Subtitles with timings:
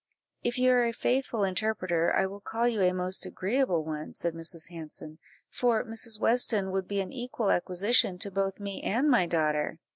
[0.41, 4.33] "If you are a faithful interpreter, I will call you a most agreeable one," said
[4.33, 4.71] Mrs.
[4.71, 5.19] Hanson,
[5.51, 6.19] "for Mrs.
[6.19, 9.77] Weston would be an equal acquisition to both me and my daughter."